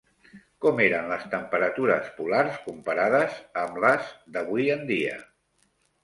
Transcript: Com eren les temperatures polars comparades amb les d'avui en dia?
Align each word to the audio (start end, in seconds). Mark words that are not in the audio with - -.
Com 0.65 0.79
eren 0.83 1.09
les 1.09 1.25
temperatures 1.33 2.07
polars 2.15 2.57
comparades 2.69 3.35
amb 3.65 3.77
les 3.83 4.09
d'avui 4.37 4.65
en 4.77 4.81
dia? 4.93 5.19